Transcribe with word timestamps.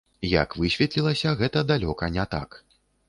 Як 0.29 0.55
высветлілася, 0.61 1.33
гэта 1.43 1.63
далёка 1.73 2.13
не 2.17 2.25
так. 2.33 2.61